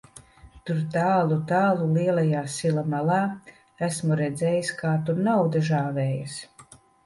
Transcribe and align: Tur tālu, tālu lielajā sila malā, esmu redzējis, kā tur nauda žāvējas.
Tur 0.69 0.77
tālu, 0.95 1.37
tālu 1.51 1.89
lielajā 1.97 2.41
sila 2.55 2.85
malā, 2.95 3.19
esmu 3.91 4.19
redzējis, 4.25 4.75
kā 4.83 4.97
tur 5.11 5.25
nauda 5.31 5.67
žāvējas. 5.73 6.45